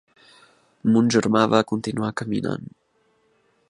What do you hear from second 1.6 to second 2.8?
continuar caminant.